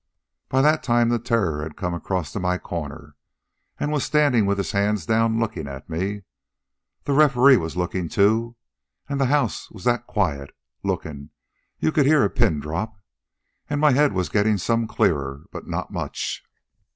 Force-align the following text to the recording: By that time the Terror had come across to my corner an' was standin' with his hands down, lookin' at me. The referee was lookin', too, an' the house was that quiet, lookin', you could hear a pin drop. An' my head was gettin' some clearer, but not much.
By 0.49 0.63
that 0.63 0.81
time 0.81 1.09
the 1.09 1.19
Terror 1.19 1.61
had 1.61 1.75
come 1.77 1.93
across 1.93 2.31
to 2.33 2.39
my 2.39 2.57
corner 2.57 3.13
an' 3.79 3.91
was 3.91 4.03
standin' 4.03 4.47
with 4.47 4.57
his 4.57 4.71
hands 4.71 5.05
down, 5.05 5.37
lookin' 5.39 5.67
at 5.67 5.87
me. 5.87 6.23
The 7.03 7.13
referee 7.13 7.57
was 7.57 7.77
lookin', 7.77 8.09
too, 8.09 8.55
an' 9.07 9.19
the 9.19 9.27
house 9.27 9.69
was 9.69 9.83
that 9.83 10.07
quiet, 10.07 10.55
lookin', 10.81 11.29
you 11.77 11.91
could 11.91 12.07
hear 12.07 12.23
a 12.23 12.31
pin 12.31 12.59
drop. 12.59 12.95
An' 13.69 13.79
my 13.79 13.91
head 13.91 14.11
was 14.11 14.27
gettin' 14.29 14.57
some 14.57 14.87
clearer, 14.87 15.43
but 15.51 15.67
not 15.67 15.91
much. 15.93 16.43